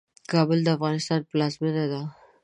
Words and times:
کابل 0.31 0.59
د 0.63 0.67
افغانستان 0.77 1.19
پلازمينه 1.29 1.85
ده. 1.91 2.01